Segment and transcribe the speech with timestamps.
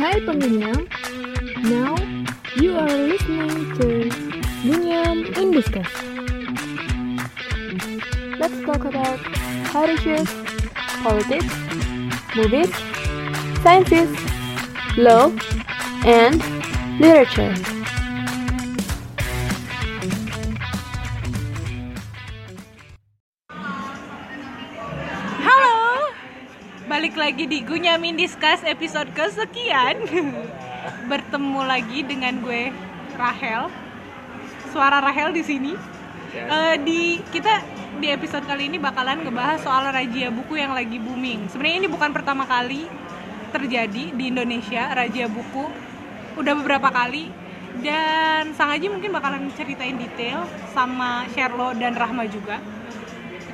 [0.00, 0.88] Hai pengunyam,
[1.70, 1.94] now
[2.56, 3.88] you are listening to
[4.62, 5.90] Gunyam in Discuss.
[8.40, 9.20] Let's talk about
[9.74, 10.06] health
[11.02, 11.52] politics,
[12.34, 12.72] movies,
[13.62, 14.08] sciences,
[14.96, 15.28] law,
[16.16, 16.40] and
[16.98, 17.79] literature.
[27.30, 30.02] Lagi di Gunyamin Discuss episode kesekian
[31.10, 32.74] Bertemu lagi dengan gue
[33.14, 33.70] Rahel
[34.74, 35.72] Suara Rahel di sini
[36.30, 37.58] Eh, di kita
[37.98, 41.50] di episode kali ini bakalan ngebahas soal razia buku yang lagi booming.
[41.50, 42.86] Sebenarnya ini bukan pertama kali
[43.50, 45.66] terjadi di Indonesia razia buku.
[46.38, 47.34] Udah beberapa kali
[47.82, 52.62] dan Sang Aji mungkin bakalan ceritain detail sama Sherlo dan Rahma juga.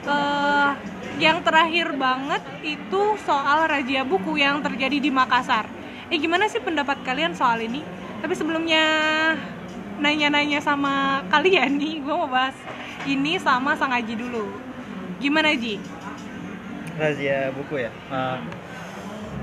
[0.04, 0.70] Eh,
[1.16, 5.64] yang terakhir banget itu soal razia buku yang terjadi di Makassar.
[6.06, 7.80] Eh gimana sih pendapat kalian soal ini?
[8.20, 8.84] Tapi sebelumnya
[9.96, 12.54] nanya-nanya sama kalian nih, gue mau bahas
[13.04, 14.45] ini sama Sang Aji dulu.
[15.16, 15.80] Gimana Ji?
[16.96, 18.36] razia buku ya Eh,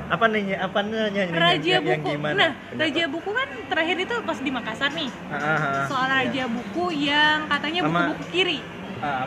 [0.10, 2.10] apa nih apa nanya nih Razia yang, yang buku.
[2.18, 5.10] gimana Nah, razia buku kan terakhir itu pas di Makassar nih.
[5.30, 5.86] Ah, ah, ah.
[5.86, 6.18] Soal Iya.
[6.18, 8.60] razia buku yang katanya buku-buku kiri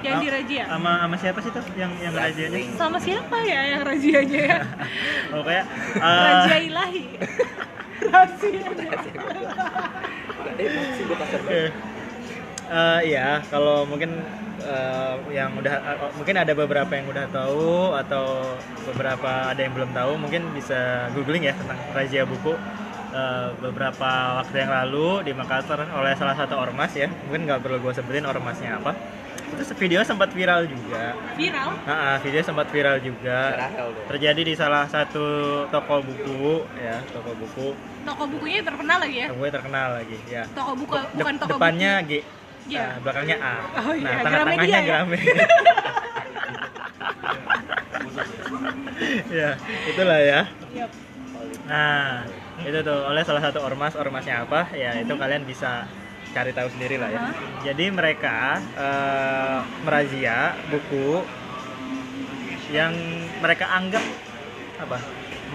[0.01, 0.65] Yang ah, dirazia.
[0.73, 2.59] sama sama siapa sih tuh yang yang razianya?
[2.81, 4.61] Sama siapa ya yang razianya ya?
[5.37, 5.65] oh kayak
[6.01, 7.05] eh, Razia ilahi.
[8.13, 8.61] Razia.
[11.37, 11.61] oke.
[12.67, 14.25] Eh, iya kalau mungkin
[14.65, 18.57] eh, yang udah eh, mungkin ada beberapa yang udah tahu atau
[18.89, 22.57] beberapa ada yang belum tahu mungkin bisa googling ya tentang razia buku.
[23.13, 27.13] Eh, beberapa waktu yang lalu di Makassar oleh salah satu ormas ya.
[27.29, 29.16] Mungkin nggak perlu gue sebutin ormasnya apa
[29.57, 31.69] itu video sempat viral juga Viral.
[31.89, 33.57] Nah, video sempat viral juga.
[34.09, 35.27] Terjadi di salah satu
[35.73, 37.73] toko buku, ya, toko buku.
[38.05, 39.29] Toko bukunya terkenal lagi ya.
[39.33, 40.45] Gue terkenal lagi, ya.
[40.53, 42.21] Toko buku bukan toko depannya G,
[42.67, 42.83] Iya.
[42.83, 43.55] nah, belakangnya A.
[43.81, 44.89] Oh, iya, nah, tengah-tengahnya ya?
[44.89, 45.35] Gramedia.
[49.41, 49.51] ya,
[49.89, 50.41] itulah ya.
[50.45, 50.77] buku.
[50.77, 50.91] Yap.
[51.67, 52.23] Nah,
[52.63, 54.71] itu tuh oleh salah satu ormas, ormasnya apa?
[54.75, 55.87] Ya, itu kalian bisa
[56.37, 57.21] cari tahu sendiri lah ya.
[57.25, 57.33] Hah?
[57.65, 59.59] Jadi mereka eh,
[59.89, 61.25] merazia buku
[62.69, 62.93] yang
[63.41, 64.05] mereka anggap
[64.77, 64.99] apa?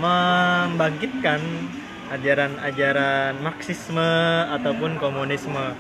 [0.02, 1.38] Membangkitkan
[2.10, 4.10] ajaran-ajaran Marxisme
[4.50, 5.78] ataupun komunisme.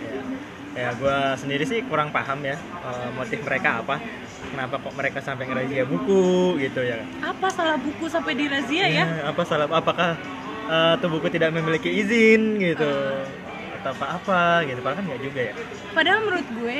[0.71, 3.97] Ya, gue sendiri sih kurang paham ya eh, motif mereka apa.
[4.41, 7.01] Kenapa kok mereka sampai ngerazia buku gitu ya?
[7.25, 9.05] Apa salah buku sampai dirazia ya?
[9.05, 10.17] Ya, apa salah apakah
[10.65, 13.40] uh, tuh buku tidak memiliki izin gitu atau
[13.83, 14.79] apa apa gitu.
[14.79, 15.53] Padahal kan nggak juga ya.
[15.91, 16.77] Padahal menurut gue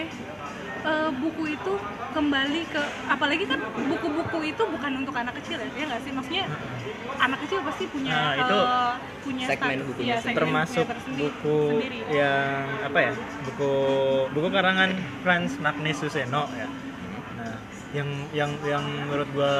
[0.81, 1.73] eh, buku itu
[2.11, 6.11] kembali ke apalagi kan buku-buku itu bukan untuk anak kecil ya, ya nggak sih?
[6.11, 6.45] Maksudnya
[7.17, 10.37] anak kecil pasti punya Nah, itu eh, punya segmen sta- bukunya iya, sendiri.
[10.37, 11.97] termasuk tersendiri- buku sendiri.
[12.11, 13.11] yang apa ya?
[13.45, 13.71] Buku
[14.31, 14.89] buku karangan
[15.21, 16.67] Franz Magnus Suseno ya.
[17.37, 17.55] Nah
[17.91, 19.53] yang yang yang menurut gua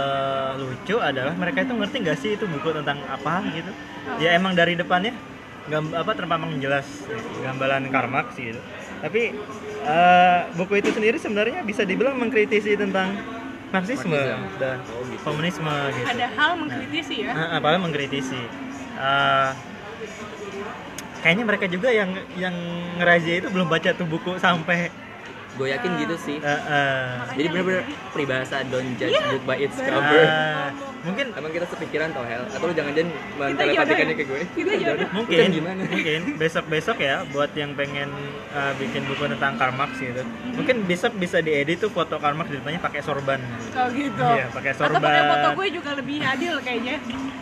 [0.56, 3.72] lucu adalah mereka itu ngerti nggak sih itu buku tentang apa gitu?
[4.18, 5.14] Ya emang dari depannya
[5.68, 6.88] gam, apa terpampang jelas
[7.40, 8.62] gambaran Karl Marx gitu
[9.02, 9.34] tapi
[9.82, 13.18] eh, buku itu sendiri sebenarnya bisa dibilang mengkritisi tentang
[13.72, 14.60] Marxisme Marxisme.
[14.60, 15.22] dan Oh, gitu.
[15.24, 17.32] komunisme gitu Padahal mengkritisi ya.
[17.32, 18.42] Nah, apalagi mengkritisi.
[18.94, 19.50] Eh,
[21.24, 22.56] kayaknya mereka juga yang yang
[22.98, 24.90] ngerazia itu belum baca tuh buku sampai
[25.52, 27.06] gue yakin gitu sih eh, eh.
[27.36, 30.68] jadi bener-bener peribahasa don't judge Iya, book by its cover Eh,
[31.02, 35.08] mungkin emang kita sepikiran tau Hel atau lu jangan-jangan Kita mentelepatikannya ke gue Kita jodoh.
[35.12, 38.10] mungkin gimana mungkin besok besok ya buat yang pengen
[38.48, 42.48] eh, bikin buku tentang Karl Marx gitu mungkin besok bisa diedit tuh foto Karl Marx
[42.48, 43.42] di depannya pakai sorban
[43.72, 44.22] Oh gitu.
[44.22, 45.02] Iya, pakai Atau sorban.
[45.02, 46.96] pakai foto gue juga lebih adil kayaknya.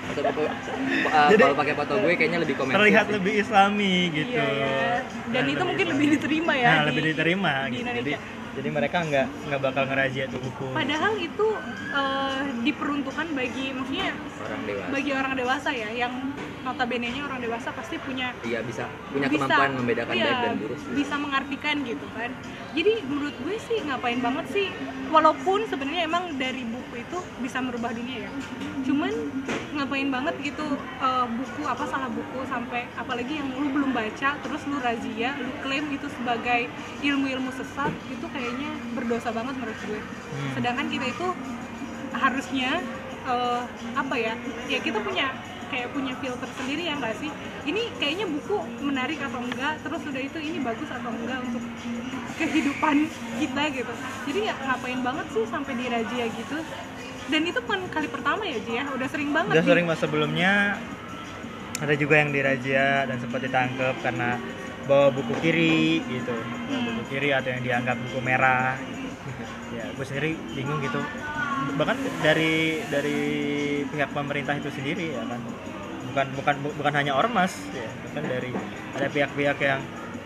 [0.10, 3.14] atau foto- uh, Jadi- kalau pakai foto gue kayaknya lebih komersil terlihat sih.
[3.14, 4.96] lebih islami gitu Iya, iya.
[5.28, 6.66] Dan Nah, itu mungkin lebih diterima ya.
[6.66, 7.82] nah, di- lebih diterima di gitu.
[7.84, 8.00] Indonesia.
[8.00, 8.14] jadi
[8.58, 10.68] jadi mereka nggak nggak bakal ngerazia tuh buku.
[10.74, 11.48] Padahal itu
[11.94, 14.90] eh, diperuntukkan bagi maksudnya orang dewasa.
[14.90, 16.14] bagi orang dewasa ya yang
[16.60, 19.48] notabene-nya orang dewasa pasti punya iya bisa punya bisa.
[19.48, 20.92] kemampuan membedakan iya, baik dan buruk sih.
[20.96, 22.30] bisa mengartikan gitu kan.
[22.76, 24.68] Jadi menurut gue sih ngapain banget sih
[25.10, 28.32] walaupun sebenarnya emang dari buku itu bisa merubah dunia ya
[28.84, 29.12] cuman
[29.76, 34.62] ngapain banget gitu eh, buku apa salah buku sampai apalagi yang lu belum baca terus
[34.68, 36.68] lu razia lu klaim itu sebagai
[37.02, 40.54] ilmu-ilmu sesat itu kayaknya berdosa banget menurut gue Hmm.
[40.54, 41.28] sedangkan kita itu
[42.14, 42.80] harusnya
[43.26, 43.62] eh,
[43.98, 44.34] apa ya
[44.70, 45.34] ya kita punya
[45.70, 47.30] kayak punya filter sendiri ya nggak sih?
[47.70, 49.80] Ini kayaknya buku menarik atau enggak?
[49.86, 51.64] Terus udah itu ini bagus atau enggak untuk
[52.42, 52.96] kehidupan
[53.38, 53.94] kita gitu.
[54.28, 56.58] Jadi ya ngapain banget sih sampai dirajia gitu?
[57.30, 58.84] Dan itu bukan kali pertama ya Ji ya?
[58.90, 60.02] Udah sering banget udah sering mas.
[60.02, 60.82] Sebelumnya
[61.80, 64.42] ada juga yang dirazia dan sempat ditangkap karena
[64.90, 66.34] bawa buku kiri gitu.
[66.34, 68.76] Bawa buku kiri atau yang dianggap buku merah
[69.70, 71.00] ya gue sendiri bingung gitu
[71.76, 73.20] bahkan dari dari
[73.86, 75.40] pihak pemerintah itu sendiri ya kan
[76.10, 78.50] bukan bukan bu- bukan hanya ormas ya bahkan dari
[78.98, 79.82] ada pihak-pihak yang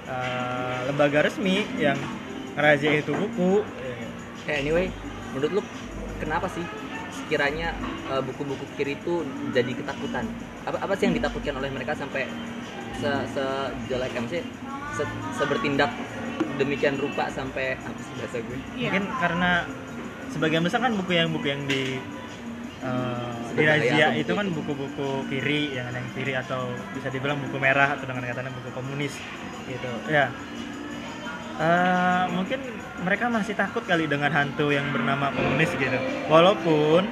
[0.07, 1.97] eh, lembaga resmi yang
[2.55, 3.61] razia itu buku
[4.45, 4.53] ya.
[4.53, 4.87] Eh, anyway,
[5.33, 5.61] menurut lu
[6.21, 6.63] kenapa sih
[7.11, 7.73] sekiranya
[8.13, 10.23] eh, buku-buku kiri itu jadi ketakutan?
[10.63, 12.23] Apa apa sih yang ditakutkan oleh mereka sampai
[12.93, 14.45] se sejelek maksudnya
[14.95, 15.03] se,
[15.35, 15.91] sebertindak
[16.59, 18.57] demikian rupa sampai apa sih bahasa gue?
[18.77, 18.89] Iya.
[18.89, 19.51] mungkin karena
[20.33, 22.01] sebagian besar kan buku yang buku yang di
[22.81, 27.37] uh, di Sebenarnya razia apa itu kan buku-buku kiri yang yang kiri atau bisa dibilang
[27.37, 29.13] buku merah atau dengan katanya buku komunis
[29.69, 30.33] gitu ya
[31.53, 32.57] Eh, mungkin
[33.05, 37.05] mereka masih takut kali dengan hantu yang bernama komunis gitu walaupun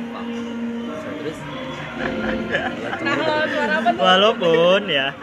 [3.97, 5.13] walaupun ya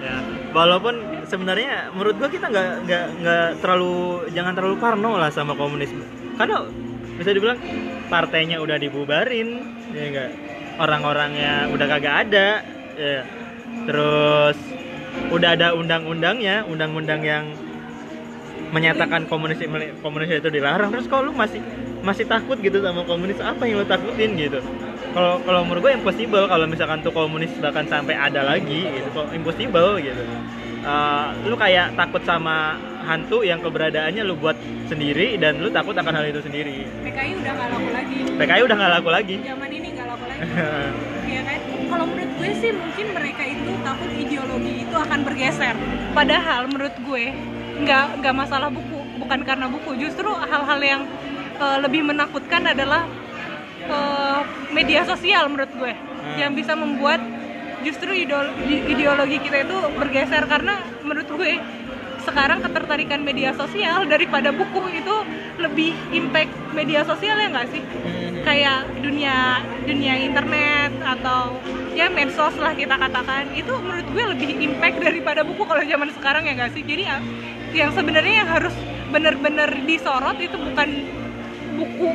[0.00, 0.16] ya.
[0.50, 0.94] Walaupun
[1.30, 6.02] sebenarnya menurut gua kita nggak nggak nggak terlalu jangan terlalu parno lah sama komunisme.
[6.34, 6.66] Karena
[7.20, 7.60] bisa dibilang
[8.08, 9.62] partainya udah dibubarin
[9.92, 10.30] ya enggak
[10.80, 12.48] orang-orangnya udah kagak ada
[12.96, 13.22] ya.
[13.86, 14.56] Terus
[15.30, 17.44] udah ada undang-undangnya undang-undang yang
[18.70, 19.58] menyatakan komunis
[20.02, 20.90] komunis itu dilarang.
[20.90, 21.62] Terus kalau lu masih
[22.00, 24.58] masih takut gitu sama komunis apa yang lu takutin gitu
[25.10, 29.28] kalau kalau menurut gue impossible kalau misalkan tuh komunis bahkan sampai ada lagi gitu kok
[29.34, 30.22] impossible gitu
[30.80, 32.72] Eh, lu kayak takut sama
[33.04, 34.56] hantu yang keberadaannya lu buat
[34.88, 38.18] sendiri dan lu takut akan hal itu sendiri PKI udah nggak laku lagi.
[38.40, 40.40] PKI udah nggak laku lagi Zaman ini nggak laku lagi.
[41.30, 41.58] Iya kan?
[41.84, 45.76] Kalau menurut gue sih mungkin mereka itu takut ideologi itu akan bergeser.
[46.16, 47.24] Padahal menurut gue
[47.84, 50.00] nggak nggak masalah buku, bukan karena buku.
[50.00, 51.02] Justru hal-hal yang
[51.60, 53.04] eh, lebih menakutkan adalah
[53.86, 54.40] eh,
[54.74, 55.92] media sosial menurut gue.
[56.36, 57.20] Yang bisa membuat
[57.80, 60.44] justru ideologi kita itu bergeser.
[60.44, 61.52] Karena menurut gue
[62.20, 65.16] sekarang ketertarikan media sosial daripada buku itu
[65.56, 67.82] lebih impact media sosial ya nggak sih?
[68.44, 71.56] Kayak dunia dunia internet atau
[71.96, 73.48] ya medsos lah kita katakan.
[73.56, 76.84] Itu menurut gue lebih impact daripada buku kalau zaman sekarang ya nggak sih?
[76.84, 77.18] Jadi ya,
[77.72, 78.74] yang sebenarnya yang harus
[79.10, 80.88] benar-benar disorot itu bukan
[81.74, 82.10] buku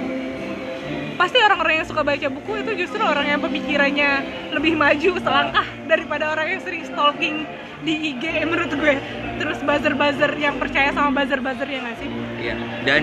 [1.15, 4.09] pasti orang-orang yang suka baca buku itu justru orang yang pemikirannya
[4.51, 7.47] lebih maju selangkah daripada orang yang sering stalking
[7.81, 8.95] di IG menurut gue
[9.39, 12.09] terus buzzer-buzzer yang percaya sama buzzer-buzzer ya nggak sih
[12.45, 12.55] Iya.
[12.85, 13.01] Dan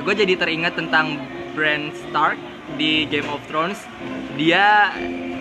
[0.00, 1.20] gue jadi teringat tentang
[1.52, 2.40] Bran Stark
[2.80, 3.76] di Game of Thrones.
[4.40, 4.94] Dia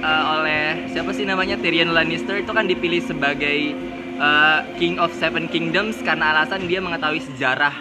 [0.03, 3.71] eh, oleh siapa sih namanya Tyrion Lannister itu kan dipilih sebagai
[4.19, 7.71] eh, King of Seven Kingdoms karena alasan dia mengetahui sejarah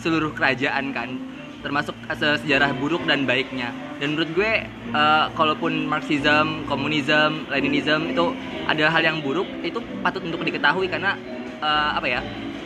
[0.00, 1.16] seluruh kerajaan kan
[1.64, 3.72] termasuk se- sejarah buruk dan baiknya.
[3.96, 8.36] Dan menurut gue eh, kalaupun Marxism, komunisme, Leninism itu
[8.68, 11.16] adalah hal yang buruk itu patut untuk diketahui karena
[11.58, 12.20] eh, apa ya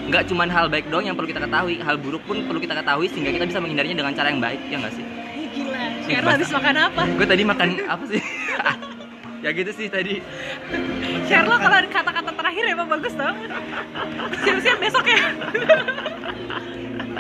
[0.08, 3.12] nggak cuma hal baik doang yang perlu kita ketahui hal buruk pun perlu kita ketahui
[3.12, 5.04] sehingga kita bisa menghindarinya dengan cara yang baik ya nggak sih?
[5.36, 5.84] Ih, gila.
[6.08, 7.02] Sheryl habis makan apa?
[7.14, 8.20] Gue tadi makan apa sih?
[9.38, 10.18] Ya gitu sih tadi.
[11.30, 13.30] Sheryl kalau ada kata-kata terakhir emang bagus tau
[14.42, 15.22] siap-siap besok ya.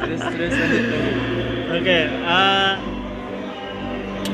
[0.02, 0.84] Terus terus lanjut
[1.68, 2.72] Oke, eh,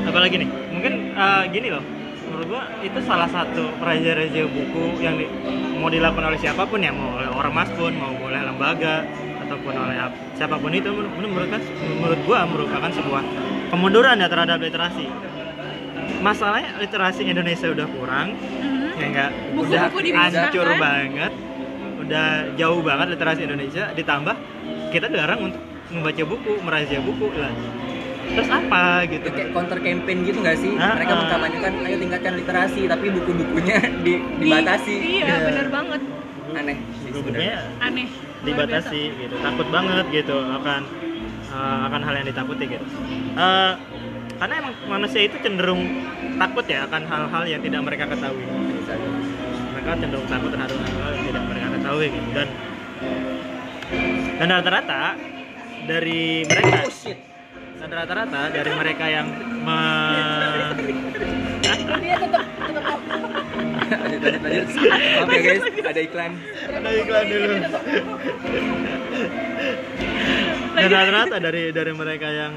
[0.05, 0.49] apa lagi nih?
[0.71, 1.83] Mungkin eh, gini loh,
[2.27, 5.29] menurut gua itu salah satu raja-raja buku yang di-
[5.75, 9.03] mau dilakukan oleh siapa pun ya, mau oleh ormas pun, mau oleh lembaga
[9.45, 11.65] ataupun oleh ap- siapa pun itu, menurut, menurut, kan-
[11.99, 13.21] menurut gua merupakan sebuah
[13.69, 15.05] kemunduran ya terhadap literasi.
[16.23, 18.27] Masalahnya literasi Indonesia udah kurang,
[18.95, 19.31] ya enggak?
[19.75, 19.81] Udah
[20.15, 21.31] hancur banget,
[21.99, 24.35] udah jauh banget literasi Indonesia, ditambah
[24.89, 27.53] kita dilarang untuk membaca buku, merazia buku lah.
[28.25, 29.27] Terus apa gitu?
[29.29, 31.19] kayak counter campaign gitu nggak sih Ah, mereka ah.
[31.23, 35.35] mengkampanyekan ayo tingkatkan literasi tapi buku-bukunya di, Di- dibatasi iya Iya.
[35.45, 36.01] bener banget
[36.51, 38.07] aneh Buku-bukunya aneh
[38.41, 40.81] dibatasi gitu, takut banget gitu akan
[41.47, 42.85] eh, akan hal yang ditakuti gitu.
[43.33, 43.73] Eh,
[44.35, 45.81] karena emang manusia itu cenderung
[46.35, 48.43] takut ya akan hal-hal yang tidak mereka ketahui.
[49.71, 52.29] Mereka cenderung takut terhadap hal-hal yang tidak mereka ketahui gitu.
[52.35, 52.47] Dan
[54.35, 55.01] dan rata-rata
[55.85, 56.85] dari mereka.
[56.85, 57.35] Oh shit
[57.85, 59.27] dan rata-rata dari mereka yang
[59.61, 59.77] me
[61.61, 61.87] lanjut
[64.25, 64.67] lanjut lanjut.
[65.21, 66.31] Maaf ya guys ada iklan.
[66.65, 67.55] Ada iklan dulu.
[70.75, 72.53] Dan rata-rata dari dari mereka yang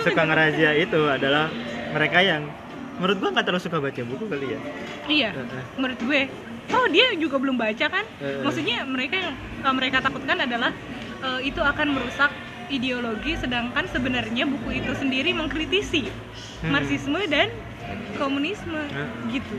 [0.00, 1.52] suka ngerazia itu adalah
[1.92, 2.48] mereka yang
[2.96, 4.60] menurut gua nggak terlalu suka baca buku kali ya.
[5.12, 5.30] Iya,
[5.76, 6.22] menurut gue.
[6.70, 8.04] Oh dia juga belum baca kan?
[8.46, 9.36] Maksudnya mereka yang
[9.76, 10.72] mereka takutkan adalah
[11.20, 12.32] eh, itu akan merusak
[12.70, 16.06] ideologi, sedangkan sebenarnya buku itu sendiri mengkritisi
[16.60, 16.70] Hmm.
[16.70, 17.48] marxisme dan
[18.14, 19.08] komunisme Heeh.
[19.32, 19.56] gitu.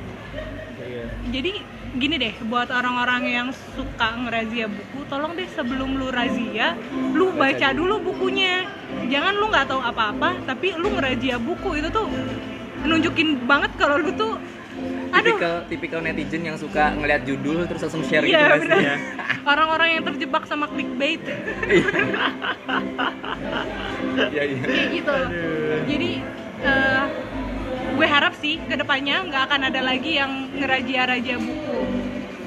[0.82, 1.06] Iya.
[1.30, 1.52] jadi
[1.94, 6.74] gini deh buat orang-orang yang suka ngerazia buku tolong deh sebelum lu razia
[7.12, 8.66] lu baca dulu bukunya
[9.06, 12.10] jangan lu nggak tahu apa-apa tapi lu ngerazia buku itu tuh
[12.82, 14.42] nunjukin banget kalau lu tuh
[15.12, 18.62] aduh tipikal tipikal netizen yang suka ngeliat judul terus langsung share gitu sih?
[18.62, 18.96] benar Iya.
[19.46, 21.22] orang-orang yang terjebak sama clickbait.
[24.32, 24.60] Iya iya.
[24.60, 25.16] kayak gitu.
[25.88, 26.12] Jadi
[26.68, 27.04] eh,
[27.96, 31.80] gue harap sih ke depannya nggak akan ada lagi yang ngerajia-rajia buku.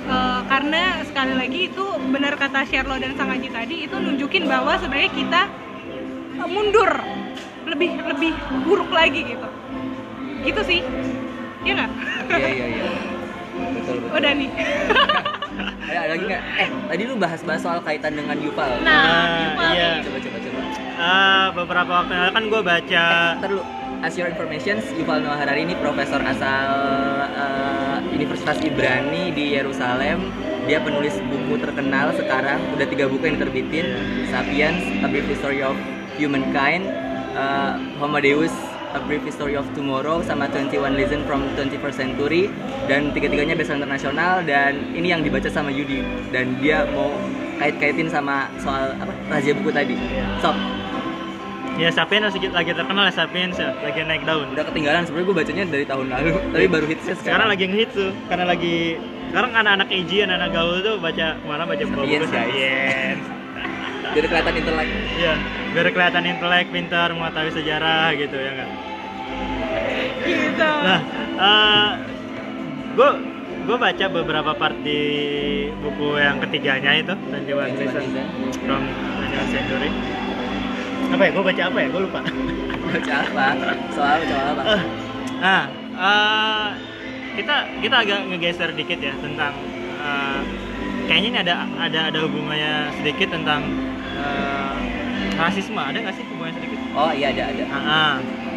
[0.04, 4.76] Eh, karena sekali lagi itu benar kata Sherlo dan Sang Aji tadi itu nunjukin bahwa
[4.76, 5.42] sebenarnya kita
[6.40, 6.92] eh, mundur.
[7.64, 8.32] Lebih lebih
[8.68, 9.48] buruk lagi gitu.
[10.44, 10.80] Gitu sih.
[11.64, 11.90] Ya nggak?
[12.28, 12.84] Iya iya iya.
[13.54, 14.18] Betul betul.
[14.18, 14.50] udah nih
[15.84, 16.42] Ada, ada lagi nggak?
[16.56, 18.72] Eh tadi lu bahas-bahas soal kaitan dengan Yuval.
[18.80, 19.90] nah Ah, Yuval iya.
[20.00, 20.60] Coba coba coba.
[20.94, 23.62] Ah, beberapa waktu yang lalu kan gue baca Ntar lu,
[24.00, 26.68] as your information, Yuval Noah Harari ini profesor asal
[27.30, 30.30] eh, Universitas Ibrani di Yerusalem.
[30.64, 33.84] Dia penulis buku terkenal sekarang, udah tiga buku yang diterbitin,
[34.32, 35.76] Sapiens, A Brief History of
[36.16, 36.88] Humankind,
[37.36, 38.54] eh, Homo Deus,
[38.94, 42.46] A Brief History of Tomorrow, sama 21 Lesson from 21st Century,
[42.86, 47.10] dan tiga-tiganya bestseller internasional dan ini yang dibaca sama Yudi dan dia mau
[47.58, 49.98] kait-kaitin sama soal apa rahasia buku tadi.
[50.38, 50.54] Sob,
[51.74, 54.46] ya Sapiens lagi, lagi terkenal ya Sapiens ya, lagi naik daun.
[54.54, 57.94] udah ketinggalan sebenarnya gue bacanya dari tahun lalu tapi baru hitsnya Sekarang sekarang, lagi ngehits
[57.98, 58.76] tuh, karena lagi
[59.34, 62.30] sekarang anak-anak EJ, anak-anak gaul tuh baca mana baca buku Sapiens.
[62.30, 63.43] Sapiens.
[64.14, 65.34] Jadi kelihatan intelek Iya,
[65.74, 68.68] biar kelihatan intelek, pintar, mengetahui sejarah gitu ya kan.
[70.24, 70.70] gitu
[71.34, 71.98] Nah,
[72.94, 73.10] gue
[73.64, 75.00] gue baca beberapa part di
[75.82, 78.04] buku yang ketiganya itu, 21 Season
[78.62, 78.82] from
[79.32, 79.90] 21st Century.
[81.10, 81.30] Apa ya?
[81.34, 81.88] Gue baca apa ya?
[81.90, 82.20] Gue lupa.
[82.94, 83.46] baca apa
[83.90, 84.82] soal soal apa Eh,
[85.42, 85.62] nah,
[85.98, 86.68] eh,
[87.34, 89.52] kita kita agak ngegeser dikit ya tentang
[89.98, 90.40] eh,
[91.10, 93.66] kayaknya ini ada ada ada hubungannya sedikit tentang
[94.24, 94.72] eh,
[95.36, 95.76] rasisme.
[95.78, 96.78] Ada nggak sih hubungannya sedikit?
[96.94, 98.14] oh iya ada ada Ah, ah.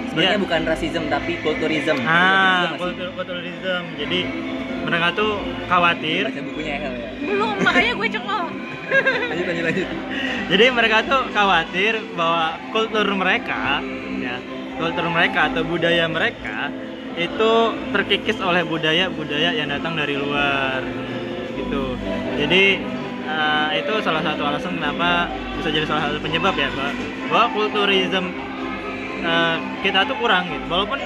[0.08, 0.42] sebenarnya Iya.
[0.42, 3.84] bukan rasism tapi kulturism Ah, kultur kulturism.
[3.98, 4.20] Jadi
[4.84, 5.32] mereka tuh
[5.66, 6.24] khawatir.
[6.26, 8.48] baca bukunya ya belum makanya gue cengok
[9.30, 9.88] lanjut lanjut lanjut
[10.48, 13.84] Jadi mereka tuh khawatir bahwa kultur mereka,
[14.18, 14.40] ya,
[14.80, 16.72] kultur mereka atau budaya mereka
[17.18, 17.52] itu
[17.92, 20.80] terkikis oleh budaya-budaya yang datang dari luar,
[21.52, 21.98] gitu.
[22.38, 22.64] Jadi
[23.28, 26.92] eh, itu salah satu alasan kenapa bisa jadi salah satu penyebab ya bahwa,
[27.30, 28.26] bahwa kulturism
[29.22, 29.56] eh,
[29.86, 30.66] kita tuh kurang gitu.
[30.66, 31.00] Walaupun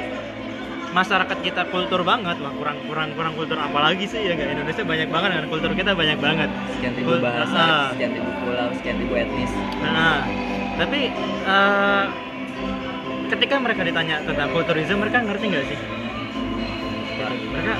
[0.92, 4.60] masyarakat kita kultur banget, wah kurang kurang kurang kultur apalagi sih ya nggak?
[4.60, 6.50] Indonesia banyak banget kan kultur kita banyak banget.
[6.76, 7.88] sekian ribu Kul- bahasa ah.
[7.96, 10.28] sekian ribu pulau sekian ribu etnis Nah,
[10.76, 11.00] tapi
[11.48, 12.04] eh,
[13.32, 15.80] ketika mereka ditanya tentang kulturisme, mereka ngerti nggak sih?
[17.52, 17.74] Mereka,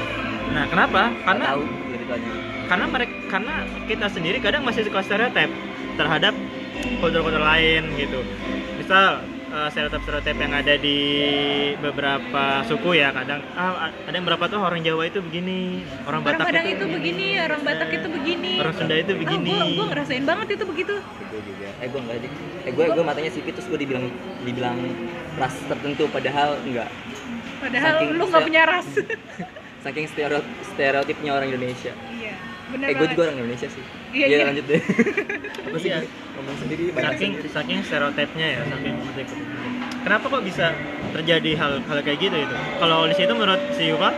[0.56, 1.02] nah kenapa?
[1.28, 5.52] Karena tahu lebih banyak karena mereka karena kita sendiri kadang masih suka stereotip
[6.00, 6.32] terhadap
[7.04, 8.24] kultur-kultur lain gitu.
[8.80, 11.00] Misal eh, stereotip-stereotip yang ada di
[11.84, 16.40] beberapa suku ya kadang ah, ada yang berapa tuh orang Jawa itu begini, orang orang
[16.40, 17.28] Batak Padang itu, itu begini.
[17.44, 18.54] orang Batak itu begini.
[18.64, 19.52] Orang Sunda itu begini.
[19.52, 20.96] oh, gue gue ngerasain banget itu begitu.
[21.04, 21.68] Gue juga.
[21.84, 22.30] Eh gue enggak aja
[22.62, 24.08] eh gue gue matanya sipit terus gue dibilang
[24.48, 24.80] dibilang
[25.36, 26.88] ras tertentu padahal enggak.
[27.60, 28.88] Padahal Saking lu nggak punya ras.
[29.84, 31.92] Saking stereotip stereotipnya orang Indonesia
[32.72, 33.84] bener eh gue juga orang Indonesia sih.
[34.12, 34.46] Iya, Iya, iya.
[34.48, 34.82] lanjut deh.
[35.68, 36.00] Apa sih Iya.
[36.32, 38.96] ngomong sendiri banyak saking sendiri saking stereotipnya ya saking
[40.02, 40.66] kenapa kok bisa
[41.12, 44.10] terjadi hal hal kayak gitu itu kalau di situ menurut si Yuval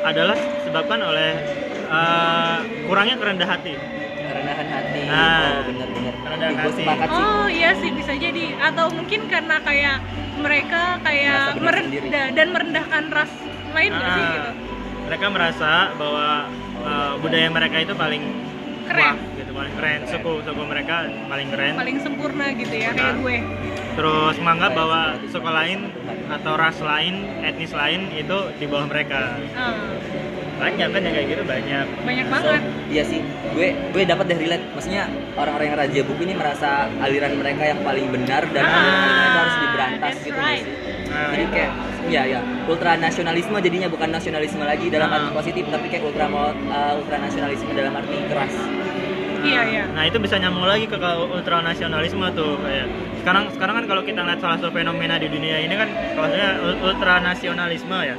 [0.00, 1.30] adalah disebabkan oleh
[1.88, 3.74] eh, kurangnya kerendah hati.
[4.16, 5.00] Kerendahan hati.
[5.02, 5.26] Nah.
[5.26, 6.76] oh benar-benar Kerendahan hati.
[6.78, 6.86] sih.
[7.10, 8.44] Oh iya sih bisa jadi.
[8.60, 9.96] Atau mungkin karena kayak
[10.36, 13.32] mereka kayak merendah dan merendahkan ras
[13.72, 14.50] lain nggak sih Ah, gitu
[15.06, 16.26] mereka merasa bahwa
[16.80, 18.22] eh, budaya mereka itu paling
[18.86, 19.02] Keren.
[19.02, 19.98] wah, gitu paling keren.
[19.98, 20.10] Keren.
[20.12, 20.96] suku suku mereka
[21.26, 21.74] paling keren.
[21.74, 23.36] Paling sempurna gitu ya kayak gue.
[23.96, 25.78] Terus menganggap bahwa suku lain
[26.28, 29.34] atau ras lain etnis lain itu di bawah mereka.
[29.58, 29.74] Ah,
[30.56, 31.86] banyak kan yang kayak gitu banyak.
[32.00, 32.62] Banyak So, banget.
[32.86, 33.20] Iya sih
[33.52, 34.64] gue gue dapat deh relate.
[34.70, 35.02] Maksudnya
[35.34, 36.70] orang-orang yang raja buku ini merasa
[37.02, 40.62] aliran mereka yang paling benar dan Ah, aliran mereka harus diberantas gitu right.
[40.62, 41.72] sih Nah, jadi kayak
[42.06, 45.16] ya ya ultra nasionalisme jadinya bukan nasionalisme lagi dalam Ah.
[45.18, 46.52] arti positif tapi kayak ultra uh,
[46.94, 48.54] ultra nasionalisme dalam arti keras
[49.46, 49.84] Iya, iya.
[49.94, 52.86] Nah itu bisa nyambung lagi ke ultranasionalisme tuh kayak
[53.22, 55.86] sekarang sekarang kan kalau kita lihat salah satu fenomena di dunia ini kan
[56.18, 58.16] maksudnya ul- ultranasionalisme ya.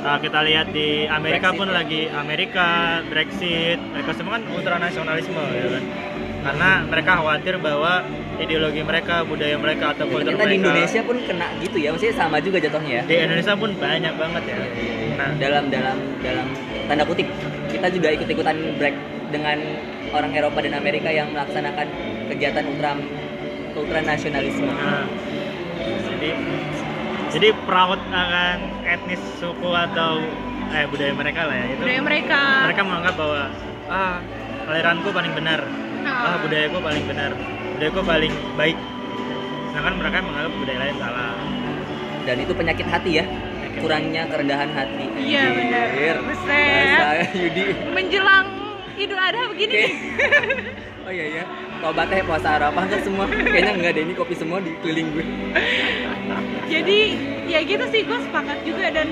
[0.00, 1.74] Nah, kita lihat di Amerika Brexit pun ya.
[1.76, 2.66] lagi Amerika
[3.06, 5.84] Brexit mereka semua kan ultranasionalisme ya kan
[6.40, 8.00] karena mereka khawatir bahwa
[8.40, 11.88] ideologi mereka budaya mereka atau kultur ternyata di mereka Indonesia pun kena gitu ya.
[11.92, 13.02] Maksudnya sama juga jatuhnya ya.
[13.04, 14.58] Di Indonesia pun banyak banget ya.
[15.20, 16.46] Nah, dalam dalam dalam
[16.88, 17.28] tanda kutip
[17.68, 18.96] kita juga ikut-ikutan break
[19.30, 19.58] dengan
[20.10, 21.86] orang Eropa dan Amerika yang melaksanakan
[22.32, 22.96] kegiatan ultra
[23.76, 24.66] ultra nasionalisme.
[24.66, 25.04] Nah,
[26.16, 26.30] jadi
[27.30, 28.56] jadi proud akan
[28.88, 30.24] etnis suku atau
[30.72, 31.66] eh budaya mereka lah ya.
[31.76, 32.40] Itu budaya mereka.
[32.64, 33.42] mereka menganggap bahwa
[33.90, 34.16] ah
[34.70, 35.60] aliranku paling benar
[36.10, 36.36] ah Ah.
[36.38, 37.30] budayaku paling benar.
[37.74, 38.78] Budayaku paling baik.
[39.70, 41.32] Sedangkan mereka menganggap budaya lain salah.
[42.20, 43.24] Dan itu penyakit hati ya,
[43.78, 45.04] kurangnya kerendahan hati.
[45.16, 46.16] Iya, benar.
[46.20, 47.64] Bahasa Yudi.
[47.90, 48.46] menjelang
[48.94, 49.92] Idul Adha begini nih.
[51.00, 51.44] Oh iya ya,
[51.80, 53.24] tobatnya puasa Arafah kan semua.
[53.26, 55.24] Kayaknya nggak deh ini kopi semua di keliling gue.
[56.68, 56.98] jadi
[57.48, 59.08] ya gitu sih gue sepakat juga dan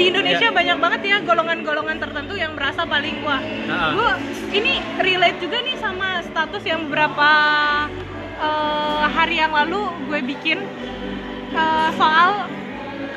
[0.00, 0.56] di Indonesia Ya.
[0.56, 3.36] banyak banget ya golongan-golongan tertentu yang merasa paling wah.
[3.68, 4.10] Nah, gue
[4.56, 7.28] ini relate juga nih sama status yang beberapa
[8.40, 10.64] eh, hari yang lalu gue bikin
[11.52, 12.48] eh, soal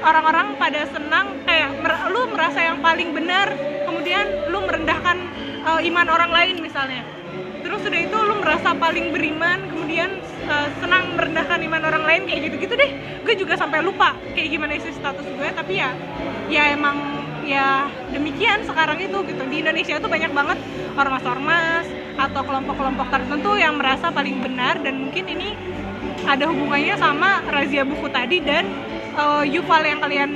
[0.04, 3.56] orang-orang pada senang kayak mer- lu merasa yang paling benar
[3.88, 5.16] kemudian lu merendahkan
[5.63, 7.08] eh, iman orang lain misalnya
[7.74, 12.42] terus udah itu lu merasa paling beriman kemudian eh, senang merendahkan iman orang lain kayak
[12.46, 12.92] gitu-gitu deh.
[13.25, 15.89] Gue juga sampai lupa kayak gimana isi status gue tapi ya
[16.53, 17.01] ya emang
[17.42, 19.42] ya demikian sekarang itu gitu.
[19.50, 20.62] Di Indonesia itu banyak banget
[20.94, 25.58] ormas-ormas atau kelompok-kelompok tertentu yang merasa paling benar dan mungkin ini
[26.30, 28.70] ada hubungannya sama razia buku tadi dan
[29.18, 30.30] eh, Yuval yang kalian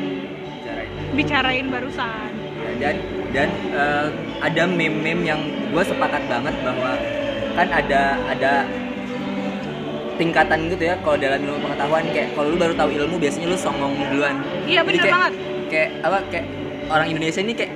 [1.14, 2.34] bicarain barusan.
[2.58, 2.96] Ya, dan
[3.30, 4.08] dan eh,
[4.42, 6.98] ada meme-meme yang gue sepakat banget bahwa
[7.58, 8.54] kan ada ada
[10.18, 13.58] tingkatan gitu ya kalau dalam ilmu pengetahuan kayak kalau lu baru tahu ilmu biasanya lu
[13.58, 14.36] songong duluan
[14.66, 15.34] Iya, kayak, banget.
[15.70, 16.46] kayak apa kayak
[16.90, 17.72] orang Indonesia ini kayak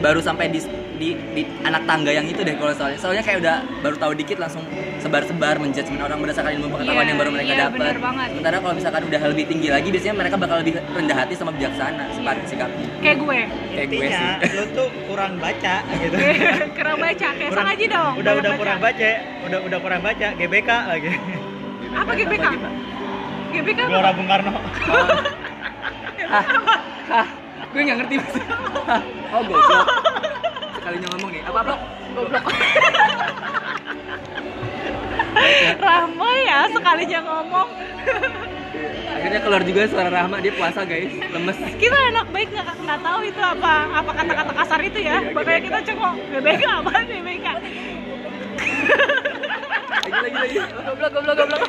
[0.00, 0.60] baru sampai di
[1.00, 3.00] di, di anak tangga yang itu deh kalau soalnya.
[3.00, 4.60] Soalnya kayak udah baru tahu dikit langsung
[5.00, 7.96] sebar-sebar menjudgment orang berdasarkan ilmu pengetahuan Iya, yang baru mereka iya, dapat
[8.28, 12.04] sementara kalau misalkan udah lebih tinggi lagi biasanya mereka bakal lebih rendah hati sama bijaksana
[12.12, 13.38] sifat sikapnya kayak gue.
[13.72, 14.30] Kayak gue sih.
[14.52, 16.16] lu tuh kurang baca gitu.
[16.76, 19.10] Kurang baca kayak Kurang- sang aja dong udah udah kurang baca.
[19.40, 21.10] udah udah kurang baca GBK lagi
[21.90, 22.44] apa GBK
[23.50, 23.88] GBK apa?
[23.88, 24.52] Gelora Bung Karno.
[26.30, 26.46] Hah,
[27.10, 27.26] hah,
[27.70, 28.34] gue nggak ngerti mas.
[29.30, 29.86] Oh goblok.
[30.74, 31.74] Sekalinya ngomong nih, apa apa?
[32.10, 32.44] goblok
[35.80, 37.68] Rahma ya sekalinya ngomong
[39.10, 41.54] Akhirnya keluar juga suara Rahma dia puasa guys, lemes.
[41.78, 45.78] kita anak baik nggak nggak tahu itu apa apa kata-kata kasar itu ya makanya kita
[45.86, 47.46] cengok GBK apa GBK
[50.00, 50.58] Lagi lagi lagi.
[50.80, 51.62] Goblok goblok goblok.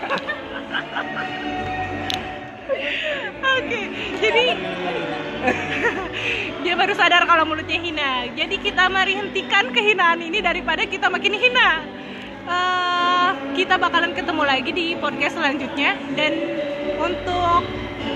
[3.44, 3.82] Oke,
[4.18, 4.46] jadi
[6.82, 8.26] baru sadar kalau mulutnya hina.
[8.34, 11.86] Jadi kita mari hentikan kehinaan ini daripada kita makin hina.
[12.42, 16.34] Eh, kita bakalan ketemu lagi di podcast selanjutnya dan
[16.98, 17.62] untuk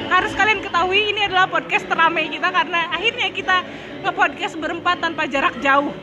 [0.09, 3.61] harus kalian ketahui ini adalah podcast teramai kita karena akhirnya kita
[4.01, 5.93] nge-podcast berempat tanpa jarak jauh.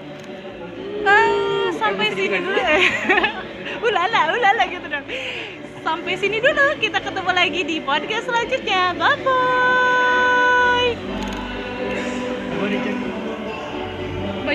[1.02, 2.62] Eh, sampai sini dulu.
[3.90, 5.06] ulala, ulala gitu dong.
[5.82, 8.94] Sampai sini dulu, kita ketemu lagi di podcast selanjutnya.
[8.94, 9.81] Bye bye.
[12.62, 13.11] What did you